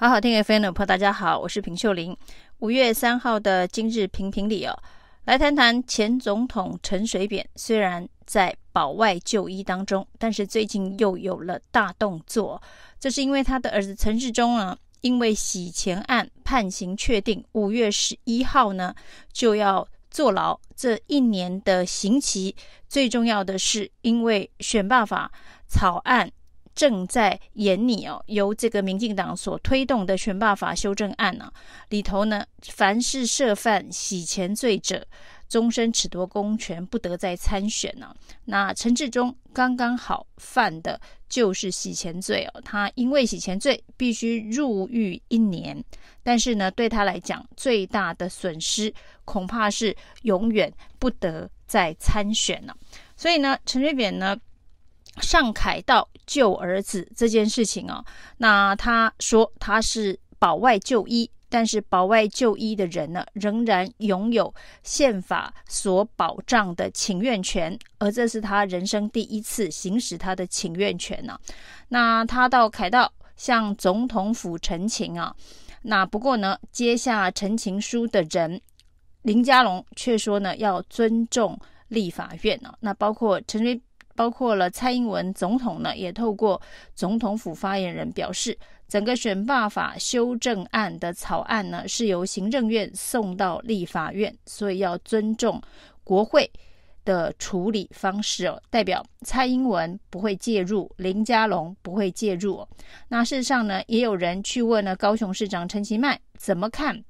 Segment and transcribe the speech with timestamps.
[0.00, 2.16] 好好听 FM 的朋友，大家好，我是平秀玲。
[2.60, 4.72] 五月三号的今日评评理哦，
[5.24, 7.44] 来谈谈前总统陈水扁。
[7.56, 12.62] 虽然在保外就医当中，但是最近又有了大动作。
[13.00, 18.94] 这是因为他的儿子陈世忠呢，因为洗钱案判刑确定，五月十一号呢
[19.32, 20.56] 就要坐牢。
[20.76, 22.54] 这一年的刑期，
[22.88, 25.32] 最重要的是因为选罢法
[25.66, 26.30] 草案。
[26.78, 31.52] 正在演你哦，由这个民进党所推动的选罢法修正案呢、啊，
[31.88, 35.04] 里头呢，凡是涉犯洗钱罪者，
[35.48, 38.16] 终身褫夺公权，不得再参选呢、啊。
[38.44, 45.84] 那陈志忠刚刚好犯的就是洗钱罪哦，他因为洗钱罪必须入狱一年，
[46.22, 52.76] 但是呢，对他来讲最大的损失恐怕是永远不得再参选了。
[53.16, 54.38] 所以呢，陈水扁呢。
[55.20, 58.04] 上凯道救儿子这件事情哦，
[58.38, 71.38] 那他说他是保外就医，但是保外就医的人呢，仍然拥有宪法所保障的请愿权，而这是他人生第一次行使他的请愿权呢。
[71.88, 75.34] 那他到凯道向总统府陈情啊，
[75.82, 78.60] 那不过呢，接下陈情书的人
[79.22, 81.58] 林佳龙却说呢，要尊重
[81.88, 82.72] 立法院呢。
[82.80, 83.80] 那包括陈水。
[84.18, 86.60] 包括了蔡英文总统呢，也透过
[86.92, 95.62] 总统府发言人表示，整个选罢法修正案的草案呢，是由行政院送到立法院，所以要尊重
[96.02, 96.50] 国会
[97.04, 98.60] 的处理方式哦。
[98.70, 102.68] 代表蔡英文不会介入，林佳龙不会介入哦。
[103.10, 107.04] 那事实上呢，也有人去问了高雄市长陈其迈怎么看。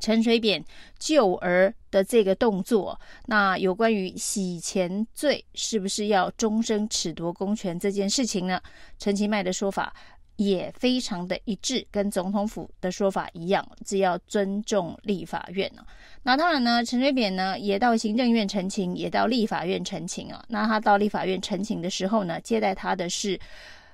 [0.00, 0.62] 陈水扁
[0.98, 8.60] 救儿的这个动作，那有关于洗钱罪是不是要终身褫夺公权这件事情呢？
[8.98, 9.94] 陈其迈的说法
[10.36, 15.82] 也非常的一致，跟总统府的说法一样，只要尊重立法院呢。
[16.24, 20.44] 那当然呢，陈水扁呢也到行政院陈情，也到立法院陈情啊。
[20.48, 23.38] 那他到立法院陈情的时候呢，接待他的是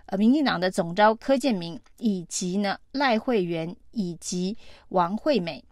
[0.06, 4.56] 呃民进党的总召柯建铭，以及呢赖慧媛以及
[4.88, 5.62] 王惠美。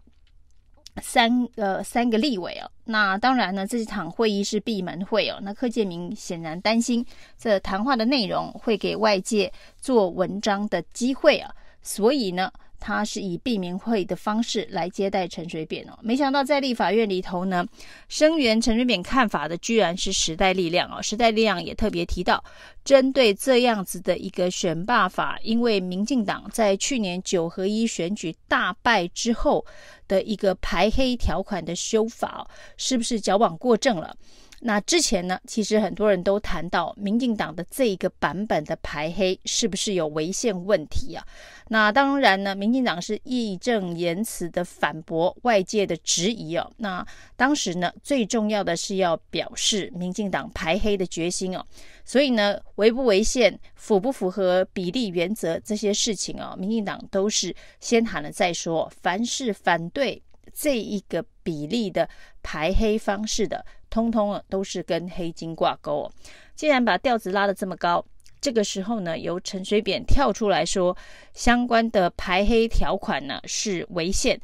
[1.01, 5.39] 三呃三个立委哦，那当然呢，这一场会议是闭门会哦。
[5.41, 7.05] 那柯建明显然担心
[7.37, 12.51] 这谈话的内容会给外界做文章的机会啊，所以呢。
[12.79, 17.65] 他是以闭门会的方式来接待陈水扁哦，没想到在立法院里头呢，
[18.07, 21.01] 声援陈水扁看法的居然是时代力量哦。
[21.01, 22.43] 时代力量也特别提到，
[22.83, 29.65] 针对这样子的一个选罢法，因为民进党在去年九合一选举大败之后
[30.07, 32.47] 的一个排黑条款的修法，
[32.77, 34.15] 是不是矫枉过正了？
[34.61, 41.25] 那之前呢，其实很多人都谈到民进党的这一个版本的排黑是不是有违宪问题啊？
[41.69, 46.71] 那当然呢，民进党是义正言辞的反驳外界的质疑哦。
[46.77, 47.05] 那
[47.35, 51.65] 当时呢，最重要的是要表示民进党排黑的决心哦。
[52.03, 58.91] 所以呢，违不违宪、符不符合比例原则这些事情啊，民进党都是先谈了再说。
[59.01, 62.07] 凡是反对这一个比例的
[62.41, 66.11] 排黑方式的，通通啊都是跟黑金挂钩哦。
[66.55, 68.03] 既然把调子拉得这么高，
[68.41, 70.95] 这个时候呢，由陈水扁跳出来说，
[71.33, 74.39] 相关的排黑条款呢是违宪，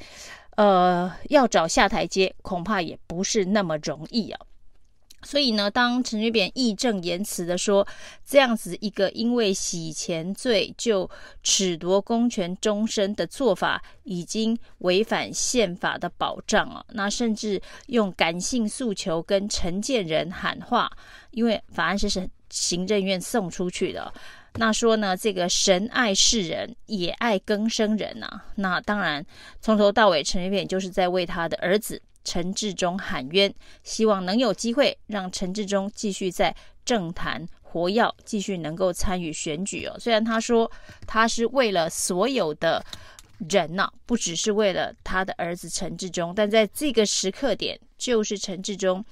[0.55, 4.39] 呃，要找下台阶，恐怕也不是那么容易啊。
[5.25, 7.85] 所以呢，当陈水扁义正言辞的说，
[8.23, 11.09] 这样子一个因为洗钱罪就
[11.43, 20.89] 褫夺公权终身的做法，已经违反宪法的保障啊，那甚至用感性诉求跟陈建仁喊话，
[21.31, 24.13] 因为法案是是行政院送出去的，
[24.53, 29.25] 那说呢，这个神爱世人，也爱更生人呐、那当然
[29.59, 32.01] 从头到尾，陈水扁就是在为他的儿子。
[32.25, 33.53] 陈志忠喊冤，
[33.83, 36.53] 希望能有机会让陈志忠继续在
[36.83, 39.95] 政坛活跃，继续能够参与选举哦。
[39.97, 40.69] 虽然他说
[41.07, 42.83] 他是为了所有的
[43.49, 49.03] 人呐、不只是为了他的儿子陈志忠，但在这个时刻点，就是陈志忠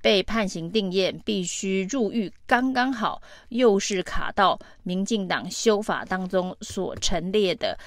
[0.00, 3.20] 被判刑定谳，必须入狱，刚刚好
[3.50, 7.78] 又是卡到民进党修法当中所陈列的。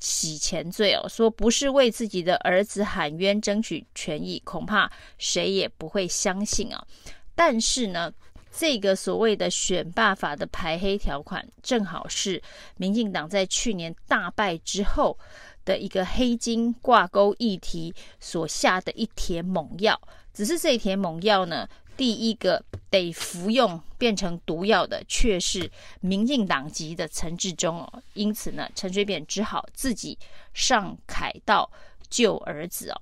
[0.00, 6.86] 洗钱罪哦，说不是为自己的儿子喊冤争取权益，恐怕谁也不会相信啊。
[7.34, 8.12] 但是呢，
[8.50, 12.42] 这个所谓的选罢法的排黑条款，正好是
[12.76, 15.18] 民进党在去年大败之后
[15.64, 20.00] 的一个黑金挂钩议题所下的一帖猛药。
[20.32, 25.70] 只是这一帖猛药呢，第一个得服用变成毒药的却是
[26.00, 30.18] 民进党籍的陈志忠哦，因此呢，陈水扁只好自己
[30.52, 31.70] 上凯道
[32.08, 33.00] 救儿子哦。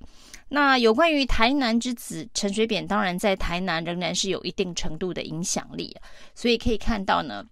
[0.49, 5.96] 那有关于台南之子陈水扁，当然在台南仍然是有一定程度的影响力，
[6.35, 7.44] 所以可以看到呢，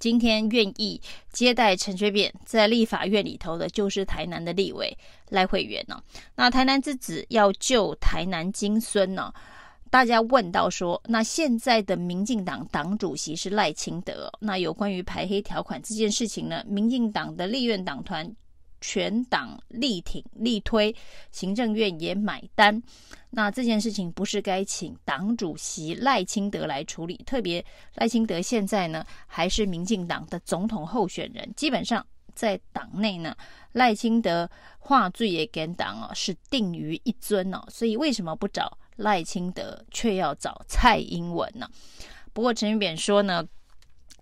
[0.00, 1.00] 今天愿意
[1.30, 4.96] 接待陈水扁在立法院里头的，就是台南的立委
[5.28, 6.02] 赖慧媛呢。
[6.36, 9.32] 那台南之子要救台南金孙呢？
[9.94, 18.28] 大家问到说，那现在的民进党党主席是赖清德，那有关于排黑条款这件事情呢，民进党的立院党团
[18.80, 20.92] 全党力挺力推，
[21.30, 22.82] 行政院也买单。
[23.30, 27.16] 那这件事情不是该请党主席赖清德来处理？
[27.18, 27.64] 特别
[27.94, 32.04] 赖清德现在呢，还是民进党的总统候选人，基本上
[32.34, 33.32] 在党内呢，
[33.70, 34.50] 赖清德
[34.80, 38.76] 话最也跟党哦，是定于一尊哦，所以为什么不找？
[38.96, 41.68] 赖清德却要找蔡英文呢？
[42.32, 43.46] 不过陈水扁说呢，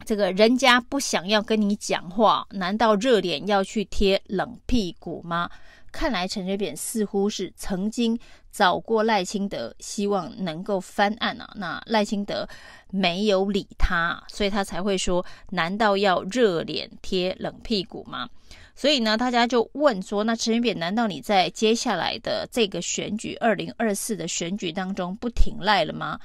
[0.04, 5.50] 这个人家不想要跟你讲话，难道热脸要去贴冷屁股吗？
[5.90, 8.19] 看来陈水扁似乎是曾经
[8.50, 11.52] 找过赖清德，希望能够翻案啊。
[11.56, 12.48] 那赖清德
[12.88, 18.26] 没有理他，所以他才会说：难道要热脸贴冷屁股吗？
[18.74, 26.19] 所以呢，大家就问说：那陈水扁，难道你在接下来的这个选举，二零二四的选举当中不停赖了吗？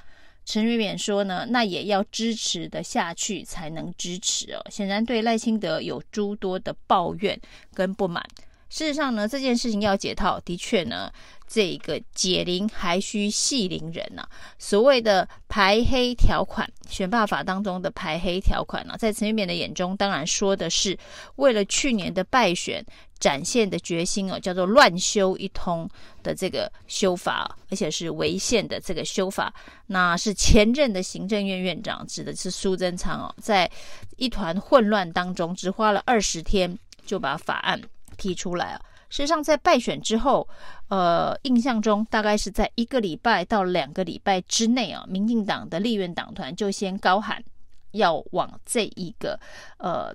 [0.45, 4.65] 陈水扁说呢，那也要支持的下去才能支持哦。
[4.69, 7.37] 显然对赖清德有诸多的抱怨
[7.73, 8.25] 跟不满。
[8.69, 11.11] 事实上呢，这件事情要解套，的确呢，
[11.47, 14.27] 这个解铃还须系铃人呐、
[14.59, 20.97] 所谓的排黑条款，选罢法当中的排黑条款呢、在陈水扁的眼中，当然说的是
[21.37, 22.85] 为了去年的败选
[23.17, 25.89] 展现的决心哦，叫做乱修一通
[26.21, 29.53] 的这个修法，而且是违宪的这个修法。
[29.87, 33.71] 那是前任的行政院院长，指的是苏贞昌哦，在
[34.17, 37.81] 一团混乱当中，只花了二十天就把法案。
[38.17, 40.47] 提出来啊，事实上在败选之后，
[40.89, 47.43] 呃，印象中大概是在一个礼拜到两个礼拜之内啊，民进党的立院党团就先高喊
[47.91, 49.39] 要往这一个
[49.77, 50.13] 呃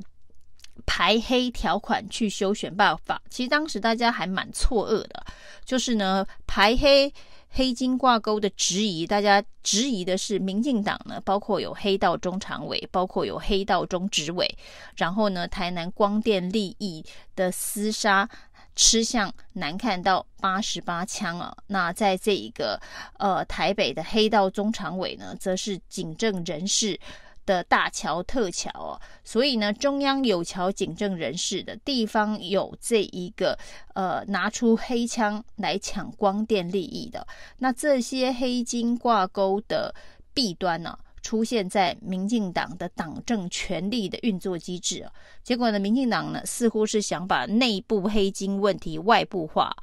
[0.86, 3.20] 排黑条款去修选罢法。
[3.30, 5.24] 其实当时大家还蛮错愕的，
[5.64, 7.12] 就是呢排黑。
[7.54, 14.48] 黑金挂钩的质疑，大家质疑的是民进党呢，包括有黑道中常委，包括有黑道中执委，
[14.96, 17.04] 然后呢，台南光电利益
[17.36, 18.26] 的厮杀，
[18.74, 21.56] 吃相难看到八十八枪啊！
[21.66, 22.80] 那在这一个
[23.18, 26.98] 呃台北的黑道中常委呢，则是警政人士。
[27.44, 33.58] 的大桥特桥哦，所以呢，中央有桥警政人士的地方有这一个
[33.94, 37.26] 呃拿出黑枪来抢光电利益的，
[37.58, 39.92] 那这些黑金挂钩的
[40.32, 49.74] 弊端呢、啊，出现在民进党的党政权力的运作机制啊，结果呢，民进党呢似乎是想把内部黑金问题外部化，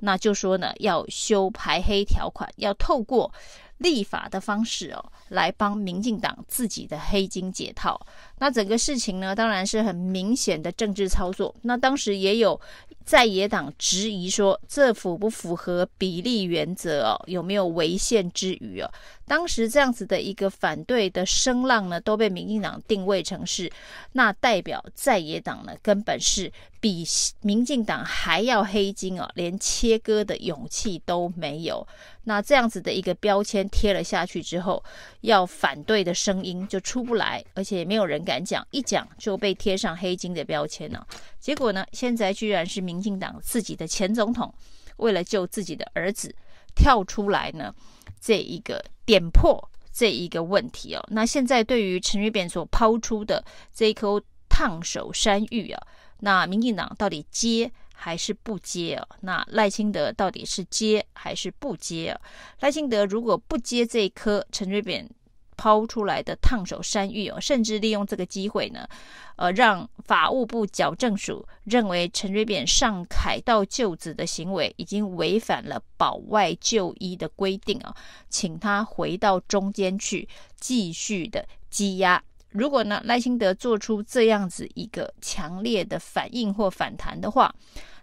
[0.00, 3.32] 那就说呢要修排黑条款，要透过。
[3.78, 7.96] 立法的方式哦，来帮民进党自己的黑金解套。
[8.40, 11.54] 那整个事情呢，当然是很明显的政治操作。
[11.62, 12.60] 那当时也有
[13.08, 17.16] 在野党质疑说，这符不符合比例原则哦？
[17.26, 18.90] 有没有违宪之余哦？
[19.26, 23.72] 当时这样子的一个反对的声浪呢，都被民进党定位成是，
[24.12, 27.04] 那代表在野党呢，根本是比
[27.42, 31.86] 民进党还要黑金哦，连切割的勇气都没有。
[32.24, 34.82] 那这样子的一个标签贴了下去之后，
[35.22, 41.06] 要反对的声音就出不来，而且也没有人敢讲，一讲就被贴上黑金的标签了。
[41.40, 44.52] 结果呢，现在居然是民进党自己的前总统，
[44.98, 46.34] 为了救自己的儿子，
[46.74, 47.74] 跳出来呢，
[48.20, 51.04] 这一个点破这一个问题哦。
[51.08, 53.44] 那现在对于陈水扁所抛出的
[53.74, 55.86] 这一颗烫手山芋啊，
[56.20, 57.70] 那民进党到底接？
[58.00, 59.04] 还是不接啊？
[59.22, 62.20] 那赖清德到底是接还是不接啊？
[62.60, 65.10] 赖清德如果不接这一颗陈水扁
[65.56, 68.88] 抛出来的烫手山芋哦，甚至利用这个机会呢，
[69.34, 77.92] 呃，让法务部矫正署认为陈水扁上凯道救子的行为已经违反了保外就医的规定啊，
[78.28, 80.28] 请他回到中间去
[80.60, 82.22] 继续的羁押。
[82.50, 87.54] 如果呢，赖清德做出这样子一个强烈的反应或反弹的话，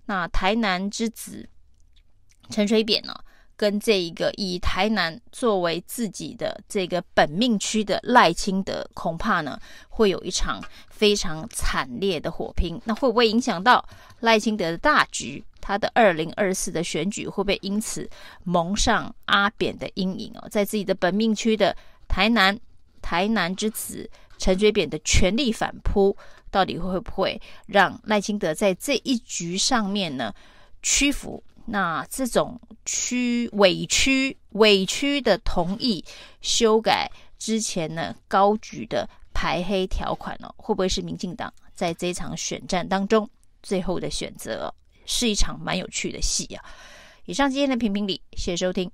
[0.06, 1.48] 那台南之子
[2.50, 3.14] 陈水扁呢，
[3.56, 9.60] 跟这一个以台南作为自己的这个本命区的赖清德，恐怕呢
[9.90, 12.80] 会有一场非常惨烈的火拼。
[12.86, 13.84] 那会不会影响到
[14.20, 15.44] 赖清德的大局？
[15.60, 18.08] 他的二零二四的选举会不会因此
[18.44, 20.48] 蒙上阿扁的阴影哦？
[20.48, 21.76] 在自己的本命区的
[22.08, 22.56] 台南，
[23.02, 24.08] 台南之子
[24.38, 26.16] 陈水扁的全力反扑，
[26.50, 30.34] 到底会不会让赖清德在这一局上面呢
[30.82, 31.44] 屈服？
[31.66, 36.04] 那这种屈委屈委屈的同意
[36.42, 43.28] 修改之前呢高举的排黑条款哦，会不会是民进党在这场选战当中
[43.64, 44.74] 最后的选择？
[45.08, 46.66] 是一场蛮有趣的戏啊！
[47.26, 48.90] 以上今天的评评理，谢谢收听。